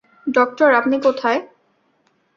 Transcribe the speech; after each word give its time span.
Doctor, 0.27 0.69
আপনি 0.73 0.95
কোথায়? 0.99 1.39